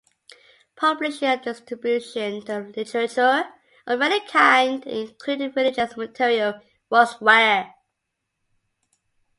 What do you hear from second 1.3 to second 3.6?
distribution of literature